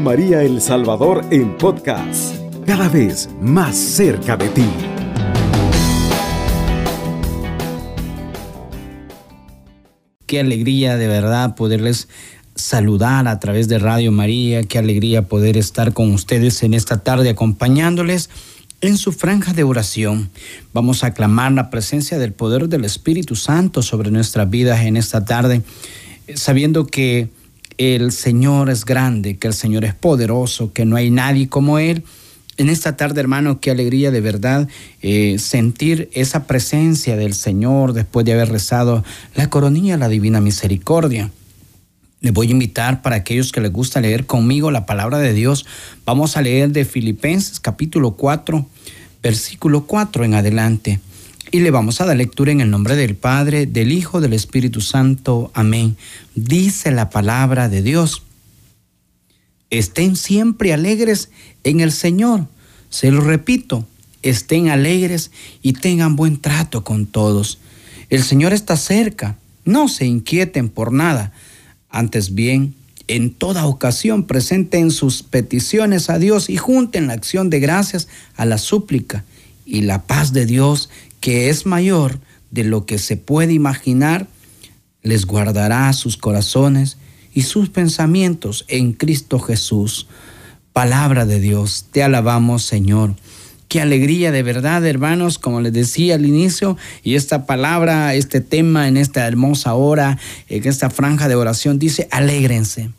[0.00, 2.34] María El Salvador en podcast,
[2.66, 4.64] cada vez más cerca de ti.
[10.26, 12.08] Qué alegría de verdad poderles
[12.54, 17.30] saludar a través de Radio María, qué alegría poder estar con ustedes en esta tarde
[17.30, 18.30] acompañándoles
[18.80, 20.30] en su franja de oración.
[20.72, 25.24] Vamos a clamar la presencia del poder del Espíritu Santo sobre nuestras vidas en esta
[25.24, 25.62] tarde,
[26.34, 27.30] sabiendo que
[27.78, 32.04] el Señor es grande, que el Señor es poderoso, que no hay nadie como Él.
[32.56, 34.68] En esta tarde, hermano, qué alegría de verdad
[35.02, 41.30] eh, sentir esa presencia del Señor después de haber rezado la coronilla, la divina misericordia.
[42.20, 45.66] Les voy a invitar para aquellos que les gusta leer conmigo la palabra de Dios.
[46.06, 48.64] Vamos a leer de Filipenses capítulo 4,
[49.22, 51.00] versículo 4 en adelante.
[51.56, 54.82] Y le vamos a dar lectura en el nombre del Padre, del Hijo, del Espíritu
[54.82, 55.50] Santo.
[55.54, 55.96] Amén.
[56.34, 58.24] Dice la palabra de Dios.
[59.70, 61.30] Estén siempre alegres
[61.64, 62.46] en el Señor.
[62.90, 63.86] Se lo repito,
[64.20, 65.30] estén alegres
[65.62, 67.58] y tengan buen trato con todos.
[68.10, 69.38] El Señor está cerca.
[69.64, 71.32] No se inquieten por nada.
[71.88, 72.74] Antes bien,
[73.08, 78.44] en toda ocasión presenten sus peticiones a Dios y junten la acción de gracias a
[78.44, 79.24] la súplica
[79.66, 80.88] y la paz de Dios
[81.20, 84.28] que es mayor de lo que se puede imaginar,
[85.02, 86.98] les guardará sus corazones
[87.32, 90.08] y sus pensamientos en Cristo Jesús.
[90.72, 93.14] Palabra de Dios, te alabamos Señor.
[93.68, 98.86] Qué alegría de verdad, hermanos, como les decía al inicio, y esta palabra, este tema
[98.86, 102.90] en esta hermosa hora, en esta franja de oración, dice, alégrense.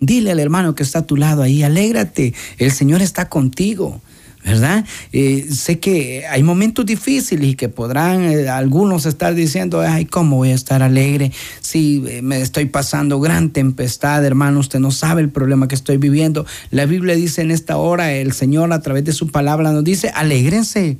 [0.00, 4.00] Dile al hermano que está a tu lado ahí, alégrate, el Señor está contigo.
[4.46, 4.84] ¿Verdad?
[5.12, 10.36] Eh, sé que hay momentos difíciles y que podrán eh, algunos estar diciendo, ay, ¿cómo
[10.36, 14.60] voy a estar alegre si eh, me estoy pasando gran tempestad, hermano?
[14.60, 16.46] Usted no sabe el problema que estoy viviendo.
[16.70, 20.10] La Biblia dice en esta hora, el Señor a través de su palabra nos dice,
[20.14, 20.96] alégrense.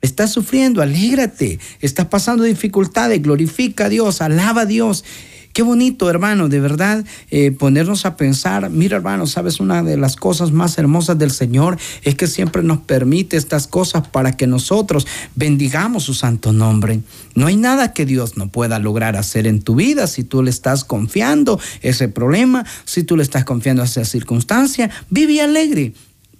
[0.00, 1.60] Estás sufriendo, alégrate.
[1.80, 5.04] Estás pasando dificultades, glorifica a Dios, alaba a Dios.
[5.52, 8.70] Qué bonito, hermano, de verdad, eh, ponernos a pensar.
[8.70, 12.78] Mira, hermano, sabes, una de las cosas más hermosas del Señor es que siempre nos
[12.78, 17.00] permite estas cosas para que nosotros bendigamos su santo nombre.
[17.34, 20.50] No hay nada que Dios no pueda lograr hacer en tu vida si tú le
[20.50, 24.90] estás confiando ese problema, si tú le estás confiando esa circunstancia.
[25.10, 25.92] Vive alegre.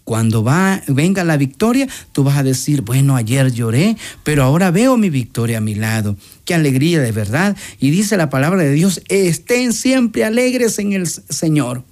[0.04, 4.96] Cuando va, venga la victoria, tú vas a decir, bueno, ayer lloré, pero ahora veo
[4.96, 6.16] mi victoria a mi lado.
[6.44, 7.56] Qué alegría de verdad.
[7.78, 11.84] Y dice la palabra de Dios, estén siempre alegres en el Señor.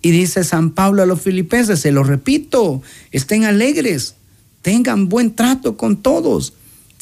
[0.00, 4.14] Y dice San Pablo a los filipenses, se lo repito, estén alegres,
[4.62, 6.54] tengan buen trato con todos.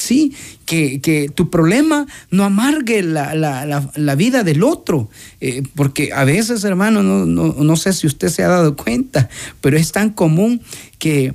[0.07, 0.33] ¿Sí?
[0.65, 5.09] Que, tu problema no amargue la, vida del otro,
[5.41, 9.29] eh, porque a veces, hermano, no, no sé si usted se ha dado cuenta,
[9.61, 10.61] pero es tan común
[10.99, 11.33] que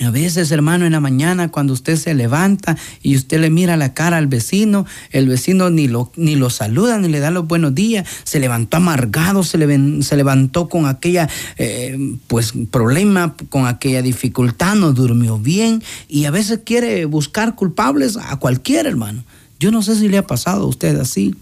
[0.00, 3.94] a veces, hermano, en la mañana cuando usted se levanta y usted le mira la
[3.94, 7.74] cara al vecino, el vecino ni lo, ni lo saluda ni le da los buenos
[7.74, 14.92] días, se levantó amargado, se, levantó con aquella eh, pues problema, con aquella dificultad, no
[14.92, 19.24] durmió bien y a veces quiere buscar culpables a cualquier hermano.
[19.58, 21.34] Yo no sé si le ha pasado a usted así,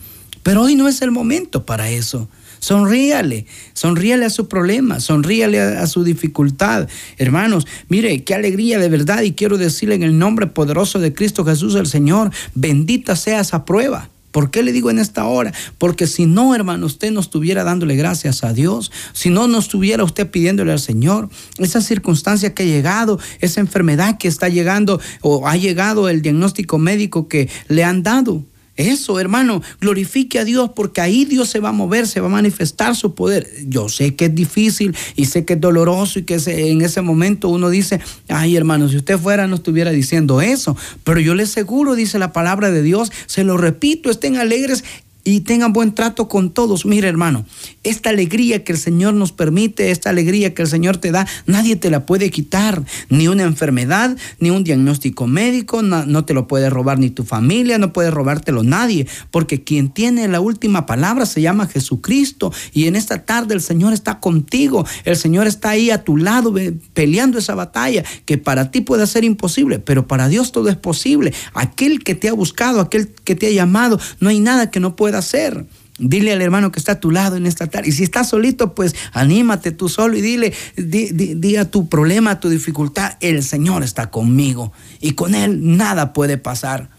[0.45, 2.29] pero hoy no es el momento para eso.
[2.65, 3.45] Sonríale,
[3.75, 6.89] sonríale a su problema, sonríale a, su dificultad.
[7.19, 11.45] Hermanos, mire, qué alegría de verdad y quiero decirle en el nombre poderoso de Cristo
[11.45, 14.09] Jesús el Señor, bendita sea esa prueba.
[14.31, 15.53] ¿Por qué le digo en esta hora?
[15.77, 20.03] Porque si no, hermano, usted no estuviera dándole gracias a Dios, si no, no estuviera
[20.03, 25.47] usted pidiéndole al Señor, esa circunstancia que ha llegado, esa enfermedad que está llegando o
[25.47, 28.43] ha llegado el diagnóstico médico que le han dado,
[28.77, 32.31] eso, hermano, glorifique a Dios porque ahí Dios se va a mover, se va a
[32.31, 33.49] manifestar su poder.
[33.67, 37.49] Yo sé que es difícil y sé que es doloroso y que en ese momento
[37.49, 41.95] uno dice, ay hermano, si usted fuera no estuviera diciendo eso, pero yo le aseguro,
[41.95, 44.85] dice la palabra de Dios, se lo repito, estén alegres
[45.25, 46.85] y tengan buen trato con todos.
[46.85, 47.47] Mira, hermano,
[47.83, 51.77] esta alegría que el Señor nos permite, esta alegría que el Señor te da, nadie
[51.77, 52.85] te la puede quitar.
[53.09, 57.79] Ni una enfermedad, ni un diagnóstico médico, no, te lo puede robar ni tu familia,
[57.79, 62.53] no puede robártelo nadie, porque quien tiene la última palabra se llama Jesucristo.
[62.73, 66.55] Y en esta tarde el Señor está contigo, el Señor está ahí a tu lado
[66.93, 71.33] peleando esa batalla que para ti puede ser imposible, pero para Dios todo es posible.
[71.55, 74.97] Aquel que te ha buscado, aquel que te ha llamado, no hay nada que no
[74.97, 75.67] pueda hacer.
[75.99, 77.89] Dile al hermano que está a tu lado en esta tarde.
[77.89, 82.49] Y si estás solito, pues anímate tú solo y dile, di, a tu problema, tu
[82.49, 84.73] dificultad, el Señor está conmigo.
[85.01, 86.91] Y con Él nada puede pasar.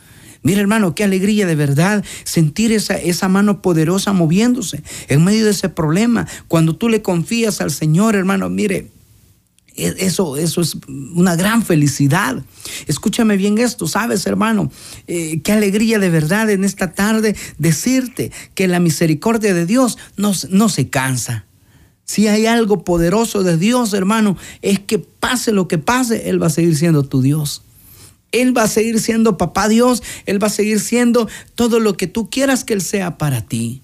[0.44, 5.52] Mira hermano, qué alegría de verdad sentir esa, esa mano poderosa moviéndose en medio de
[5.52, 6.28] ese problema.
[6.48, 8.92] Cuando tú le confías al Señor, hermano, mire,
[9.76, 12.44] eso, eso es una gran felicidad.
[12.88, 14.72] Escúchame bien esto, sabes, hermano,
[15.08, 20.32] eh, qué alegría de verdad en esta tarde decirte que la misericordia de Dios no,
[20.50, 21.46] no se cansa.
[22.06, 26.48] Si hay algo poderoso de Dios, hermano, es que pase lo que pase, Él va
[26.48, 27.64] a seguir siendo tu Dios.
[28.32, 32.08] Él va a seguir siendo papá Dios, Él va a seguir siendo todo lo que
[32.08, 33.82] tú quieras que Él sea para ti.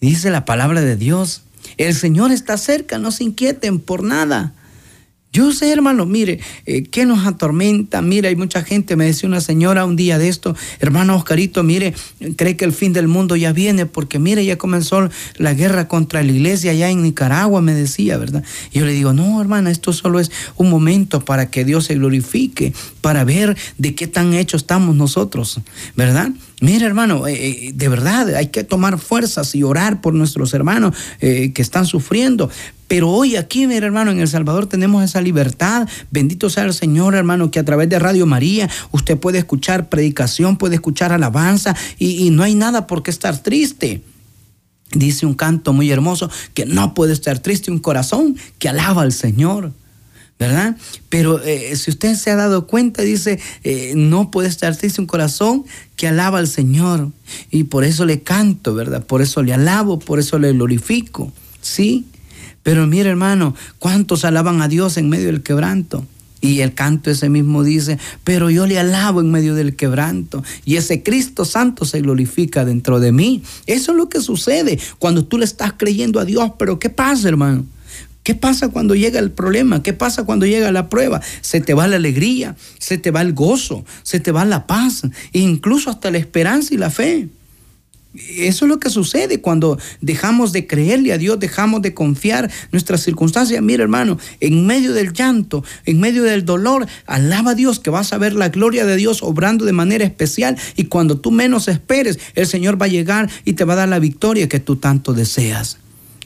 [0.00, 1.42] Dice la palabra de Dios,
[1.76, 4.54] el Señor está cerca, no se inquieten por nada.
[5.30, 8.00] Yo sé, hermano, mire, eh, ¿qué nos atormenta?
[8.00, 11.94] Mire, hay mucha gente, me decía una señora un día de esto, hermano Oscarito, mire,
[12.36, 16.22] cree que el fin del mundo ya viene, porque mire, ya comenzó la guerra contra
[16.22, 18.42] la iglesia allá en Nicaragua, me decía, ¿verdad?
[18.72, 21.96] Y yo le digo, no, hermana, esto solo es un momento para que Dios se
[21.96, 22.72] glorifique,
[23.02, 25.60] para ver de qué tan hechos estamos nosotros,
[25.94, 26.30] ¿verdad?
[26.62, 30.96] Mire, hermano, eh, eh, de verdad hay que tomar fuerzas y orar por nuestros hermanos
[31.20, 32.50] que están sufriendo.
[32.88, 35.86] Pero hoy aquí, mi hermano, en El Salvador tenemos esa libertad.
[36.10, 40.56] Bendito sea el Señor, hermano, que a través de Radio María usted puede escuchar predicación,
[40.56, 44.02] puede escuchar alabanza y, no hay nada por qué estar triste.
[44.92, 49.12] Dice un canto muy hermoso que no puede estar triste un corazón que alaba al
[49.12, 49.72] Señor.
[50.38, 50.76] ¿verdad?
[51.08, 55.08] Pero eh, si usted se ha dado cuenta, dice, eh, no puede estar triste un
[55.08, 55.64] corazón
[55.96, 57.10] que alaba al Señor.
[57.50, 59.04] Y por eso le canto, ¿verdad?
[59.04, 62.06] Por eso le alabo, por eso le glorifico, ¿sí?
[62.68, 66.04] Pero mire hermano, ¿cuántos alaban a Dios en medio del quebranto?
[66.42, 70.44] Y el canto ese mismo dice, pero yo le alabo en medio del quebranto.
[70.66, 73.42] Y ese Cristo Santo se glorifica dentro de mí.
[73.64, 76.52] Eso es lo que sucede cuando tú le estás creyendo a Dios.
[76.58, 77.64] Pero ¿qué pasa, hermano?
[78.22, 79.82] ¿Qué pasa cuando llega el problema?
[79.82, 81.22] ¿Qué pasa cuando llega la prueba?
[81.40, 85.04] Se te va la alegría, se te va el gozo, se te va la paz,
[85.32, 87.30] incluso hasta la esperanza y la fe.
[88.14, 93.02] Eso es lo que sucede cuando dejamos de creerle a Dios, dejamos de confiar nuestras
[93.02, 93.62] circunstancias.
[93.62, 98.12] Mira, hermano, en medio del llanto, en medio del dolor, alaba a Dios que vas
[98.12, 102.18] a ver la gloria de Dios obrando de manera especial y cuando tú menos esperes,
[102.34, 105.12] el Señor va a llegar y te va a dar la victoria que tú tanto
[105.12, 105.78] deseas.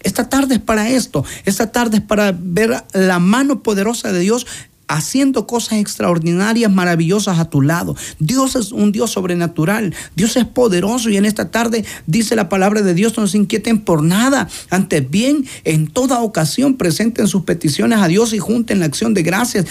[0.02, 4.46] Esta tarde es para esto, esta tarde es para ver la mano poderosa de Dios
[4.92, 7.96] haciendo cosas extraordinarias, maravillosas a tu lado.
[8.18, 12.82] Dios es un Dios sobrenatural, Dios es poderoso y en esta tarde dice la palabra
[12.82, 17.98] de Dios, no se inquieten por nada, antes bien, en toda ocasión presenten sus peticiones
[18.00, 19.66] a Dios y junten la acción de gracias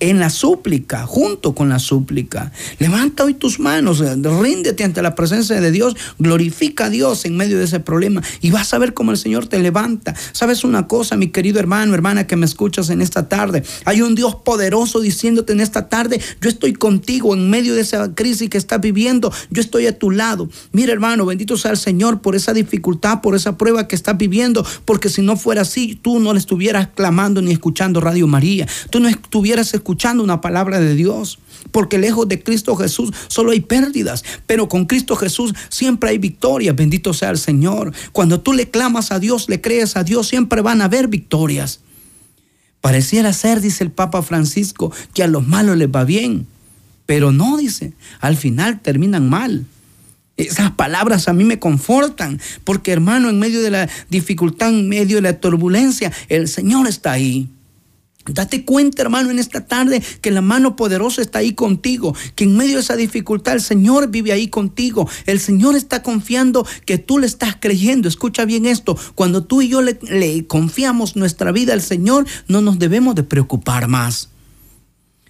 [0.00, 2.52] en la súplica, junto con la súplica.
[2.78, 7.36] Levanta hoy tus manos, eh, ríndete ante la presencia de Dios, glorifica a Dios en
[7.36, 10.14] medio de ese problema y vas a ver cómo el Señor te levanta.
[10.32, 13.62] ¿Sabes una cosa, mi querido hermano, hermana que me escuchas en esta tarde?
[13.84, 18.14] Hay un Dios poderoso diciéndote en esta tarde, yo estoy contigo en medio de esa
[18.14, 20.48] crisis que estás viviendo, yo estoy a tu lado.
[20.72, 24.64] Mira, hermano, bendito sea el Señor por esa dificultad, por esa prueba que estás viviendo,
[24.84, 29.00] porque si no fuera así, tú no le estuvieras clamando ni escuchando Radio María, tú
[29.00, 31.38] no estuvieras escuchando una palabra de Dios.
[31.72, 36.76] Porque lejos de Cristo Jesús solo hay pérdidas, pero con Cristo Jesús siempre hay victorias.
[36.76, 37.92] Bendito sea el Señor.
[38.12, 41.80] Cuando tú le clamas a Dios, le crees a Dios, siempre van a haber victorias.
[42.80, 46.46] Pareciera ser, dice el Papa Francisco, que a los malos les va bien,
[47.04, 49.66] pero no, dice, al final terminan mal.
[50.36, 55.16] Esas palabras a mí me confortan, porque hermano, en medio de la dificultad, en medio
[55.16, 57.48] de la turbulencia, el Señor está ahí.
[58.28, 62.56] Date cuenta, hermano, en esta tarde que la mano poderosa está ahí contigo, que en
[62.56, 65.08] medio de esa dificultad el Señor vive ahí contigo.
[65.26, 68.08] El Señor está confiando que tú le estás creyendo.
[68.08, 72.60] Escucha bien esto, cuando tú y yo le, le confiamos nuestra vida al Señor, no
[72.60, 74.30] nos debemos de preocupar más.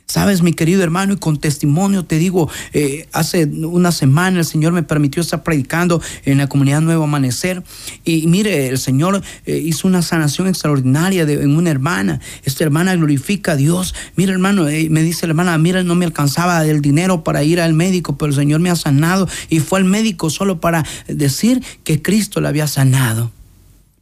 [0.09, 4.73] Sabes, mi querido hermano, y con testimonio te digo, eh, hace una semana el Señor
[4.73, 7.65] me permitió estar predicando en la comunidad Nuevo Amanecer.
[8.05, 12.21] Y mire, el Señor eh, hizo una sanación extraordinaria de, en una hermana.
[12.45, 13.97] Esta hermana glorifica a Dios.
[14.15, 17.61] Mira, hermano, eh, me dice la hermana, mira, no me alcanzaba el dinero para ir
[17.61, 19.29] al médico, pero el Señor me ha sanado.
[19.51, 23.33] Y fue al médico solo para decir que Cristo la había sanado.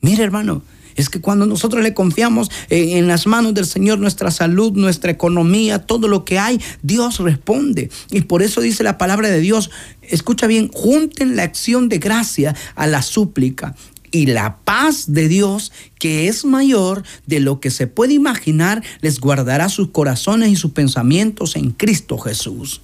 [0.03, 0.63] Mira, hermano,
[0.95, 5.81] es que cuando nosotros le confiamos en, las manos del Señor nuestra salud, nuestra economía,
[5.81, 7.91] todo lo que hay, Dios responde.
[8.11, 9.71] Y por eso dice la palabra de Dios,
[10.03, 13.75] escucha bien, junten la acción de gracia a la súplica
[14.15, 19.19] y la paz de Dios, que es mayor de lo que se puede imaginar, les
[19.19, 22.81] guardará sus corazones y sus pensamientos en Cristo Jesús.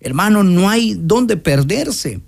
[0.00, 2.20] Hermano, no hay donde perderse.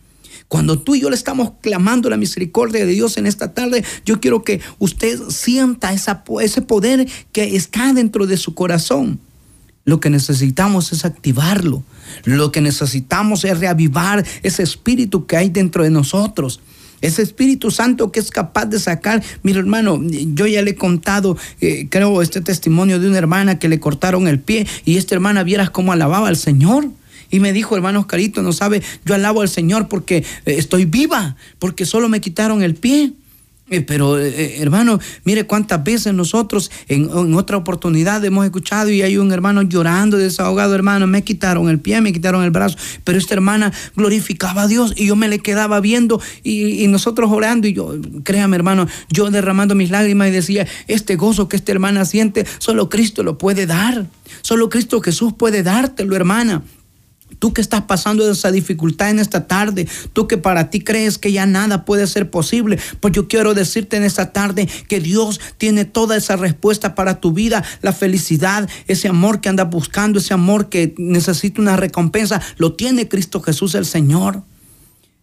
[0.49, 4.21] Cuando tú y yo le estamos clamando la misericordia de Dios en esta tarde, yo
[4.21, 9.19] quiero que usted sienta ese poder que está dentro de su corazón.
[9.85, 11.83] Lo que necesitamos es activarlo.
[12.25, 16.61] Lo que necesitamos es reavivar ese espíritu que hay dentro de nosotros.
[17.01, 21.37] Ese Espíritu Santo que es capaz de sacar, mira hermano, yo ya le he contado,
[21.61, 25.43] eh, creo, este testimonio de una hermana que le cortaron el pie y esta hermana
[25.43, 26.89] vieras cómo alababa al Señor.
[27.35, 31.35] Y me dijo, hermano Oscarito, no sabe, yo alabo al Señor porque eh, estoy viva,
[31.59, 33.13] porque solo me quitaron el pie.
[33.71, 39.17] Eh, pero eh, hermano, mire cuántas veces nosotros en, otra oportunidad hemos escuchado y hay
[39.17, 43.35] un hermano llorando, desahogado, hermano, me quitaron el pie, me quitaron el brazo, pero esta
[43.35, 47.97] hermana glorificaba a Dios y yo me le quedaba viendo y, nosotros orando y yo,
[48.23, 52.89] créame hermano, yo derramando mis lágrimas y decía, este gozo que esta hermana siente, solo
[52.89, 54.07] Cristo lo puede dar,
[54.41, 56.63] solo Cristo Jesús puede dártelo, hermana.
[57.45, 61.31] Tú que estás pasando esa dificultad en esta tarde, tú que para ti crees que
[61.31, 65.85] ya nada puede ser posible, pues yo quiero decirte en esta tarde que Dios tiene
[65.85, 70.71] toda esa respuesta para tu vida, la felicidad, ese amor que andas buscando, ese amor
[70.71, 74.43] que necesita una recompensa, lo tiene Cristo Jesús el Señor.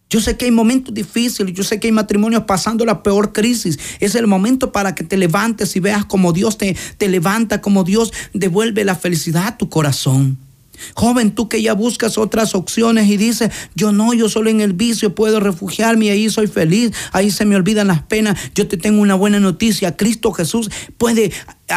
[0.08, 3.80] Yo sé que hay momentos difíciles, yo sé que hay matrimonios pasando la peor crisis.
[3.98, 7.82] Es el momento para que te levantes y veas como Dios te, te levanta, como
[7.82, 10.38] Dios devuelve la felicidad a tu corazón.
[10.94, 14.72] Joven, tú que ya buscas otras opciones y dices, yo no, yo solo en el
[14.72, 18.38] vicio puedo refugiarme y ahí soy feliz, ahí se me olvidan las penas.
[18.54, 21.32] Yo te tengo una buena noticia, Cristo Jesús puede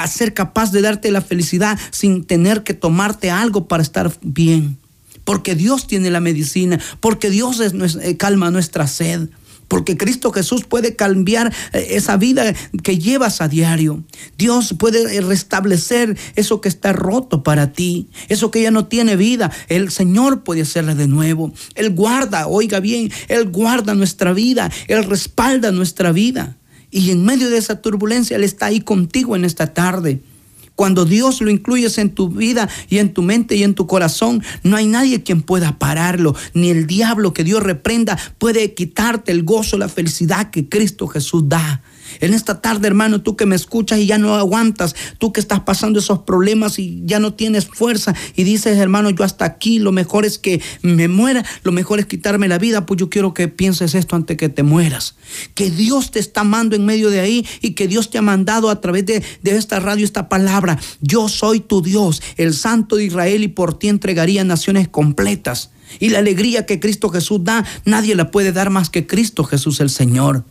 [0.07, 4.77] ser capaz de darte la felicidad sin tener que tomarte algo para estar bien.
[5.23, 9.29] Porque Dios tiene la medicina, porque Dios es, eh, calma nuestra sed.
[9.67, 12.53] Porque Cristo Jesús puede cambiar eh, esa vida
[12.83, 14.03] que llevas a diario.
[14.37, 19.51] Dios puede restablecer eso que está roto para ti, eso que ya no tiene vida.
[19.67, 21.53] El Señor puede hacerle de nuevo.
[21.75, 26.57] Él guarda, oiga bien, Él guarda nuestra vida, Él respalda nuestra vida.
[26.91, 30.21] Y en medio de esa turbulencia, Él está ahí contigo en esta tarde.
[30.75, 34.43] Cuando Dios lo incluyes en tu vida y en tu mente y en tu corazón,
[34.63, 39.43] no hay nadie quien pueda pararlo, ni el diablo que Dios reprenda puede quitarte el
[39.43, 41.81] gozo, la felicidad que Cristo Jesús da.
[42.21, 45.61] En esta tarde, hermano, tú que me escuchas y ya no aguantas, tú que estás
[45.61, 49.91] pasando esos problemas y ya no tienes fuerza y dices, hermano, yo hasta aquí, lo
[49.91, 53.47] mejor es que me muera, lo mejor es quitarme la vida, pues yo quiero que
[53.47, 55.15] pienses esto antes que te mueras.
[55.53, 58.69] Que Dios te está amando en medio de ahí y que Dios te ha mandado
[58.69, 60.79] a través de, de esta radio esta palabra.
[61.01, 65.71] Yo soy tu Dios, el Santo de Israel, y por ti entregaría naciones completas.
[65.99, 69.79] Y la alegría que Cristo Jesús da, nadie la puede dar más que Cristo Jesús
[69.79, 70.43] el Señor.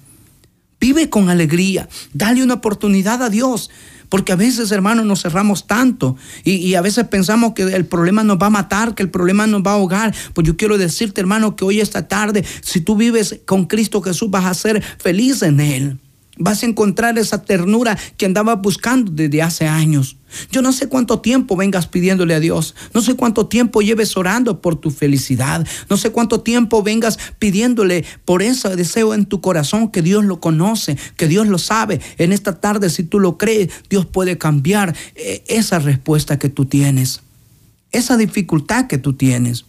[0.80, 1.88] Vive con alegría.
[2.12, 3.70] Dale una oportunidad a Dios.
[4.08, 8.38] Porque a veces, hermanos, nos cerramos tanto y, a veces pensamos que el problema nos
[8.38, 10.14] va a matar, que el problema nos va a ahogar.
[10.34, 14.30] Pues yo quiero decirte, hermano, que hoy, esta tarde, si tú vives con Cristo Jesús,
[14.30, 15.98] vas a ser feliz en Él.
[16.36, 20.16] Vas a encontrar esa ternura que andabas buscando desde hace años.
[20.50, 22.74] Yo no sé cuánto tiempo vengas pidiéndole a Dios.
[22.92, 25.66] No sé cuánto tiempo lleves orando por tu felicidad.
[25.88, 30.40] No sé cuánto tiempo vengas pidiéndole por ese deseo en tu corazón que Dios lo
[30.40, 32.00] conoce, que Dios lo sabe.
[32.18, 36.64] En esta tarde, si tú lo crees, Dios puede cambiar eh, esa respuesta que tú
[36.64, 37.20] tienes,
[37.92, 39.66] esa dificultad que tú tienes.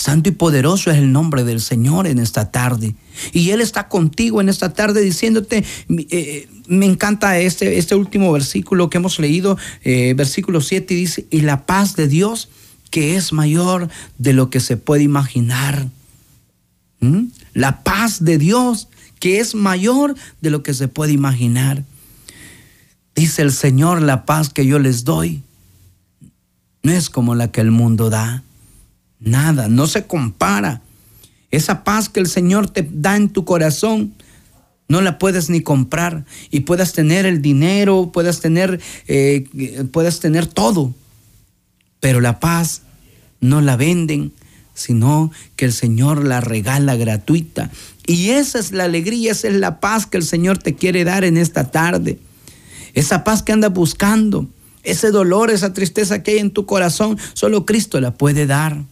[0.00, 2.94] Santo y poderoso es el nombre del Señor en esta tarde.
[3.34, 8.88] Y Él está contigo en esta tarde diciéndote, eh, me encanta este, este último versículo
[8.88, 12.48] que hemos leído, eh, versículo 7, dice, y la paz de Dios
[12.88, 15.90] que es mayor de lo que se puede imaginar.
[17.00, 17.24] ¿Mm?
[17.52, 18.88] La paz de Dios
[19.18, 21.84] que es mayor de lo que se puede imaginar.
[23.14, 25.42] Dice el Señor, la paz que yo les doy
[26.82, 28.44] no es como la que el mundo da.
[29.20, 30.82] Nada, no se compara.
[31.50, 34.14] Esa paz que el Señor te da en tu corazón,
[34.88, 36.24] no la puedes ni comprar.
[36.50, 39.44] Y puedas tener el dinero, puedas tener, eh,
[39.92, 40.94] puedas tener todo.
[42.00, 42.82] Pero la paz
[43.40, 44.32] no la venden,
[44.74, 47.70] sino que el Señor la regala gratuita.
[48.06, 51.24] Y esa es la alegría, esa es la paz que el Señor te quiere dar
[51.24, 52.18] en esta tarde.
[52.94, 54.48] Esa paz que andas buscando,
[54.82, 58.82] ese dolor, esa tristeza que hay en tu corazón, solo Cristo la puede dar.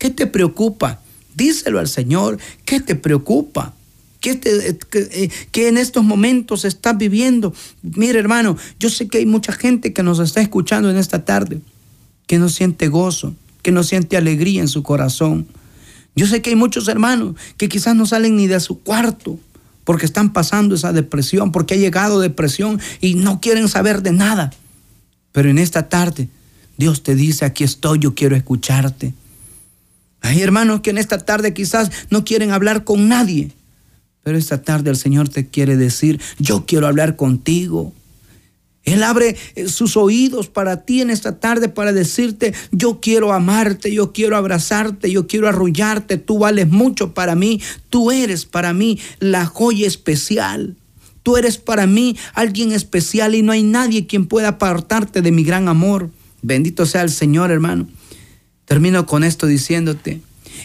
[0.00, 0.98] ¿Qué te preocupa?
[1.36, 2.38] Díselo al Señor.
[2.64, 3.74] ¿Qué te preocupa?
[4.20, 7.52] ¿Qué, te, eh, en estos momentos estás viviendo?
[7.82, 11.60] Mire, hermano, yo sé que hay mucha gente que nos está escuchando en esta tarde,
[12.26, 15.46] que no siente gozo, que no siente alegría en su corazón.
[16.16, 19.38] Yo sé que hay muchos hermanos que quizás no salen ni de su cuarto
[19.84, 24.50] porque están pasando esa depresión, porque ha llegado depresión y no quieren saber de nada.
[25.32, 26.30] Pero en esta tarde
[26.78, 29.12] Dios te dice, aquí estoy, yo quiero escucharte.
[30.22, 33.52] Hay hermanos que en esta tarde quizás no quieren hablar con nadie,
[34.22, 37.92] pero esta tarde el Señor te quiere decir, yo quiero hablar contigo.
[38.84, 43.92] Él abre eh, sus oídos para ti en esta tarde para decirte, yo quiero amarte,
[43.92, 48.98] yo quiero abrazarte, yo quiero arrullarte, tú vales mucho para mí, tú eres para mí
[49.18, 50.76] la joya especial.
[51.22, 55.44] Tú eres para mí alguien especial y no hay nadie quien pueda apartarte de mi
[55.44, 56.10] gran amor.
[56.40, 57.86] Bendito sea el Señor, hermano.
[58.70, 60.20] Termino con esto diciéndote,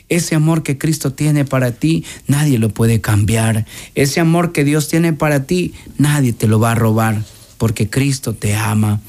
[0.09, 3.65] ese amor que Cristo tiene para ti, nadie lo puede cambiar.
[3.95, 7.23] Ese amor que Dios tiene para ti, nadie te lo va a robar,
[7.57, 9.01] porque Cristo te ama.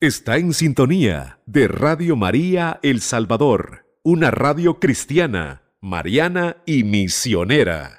[0.00, 7.97] Está en sintonía de Radio María El Salvador, una radio cristiana, mariana y misionera.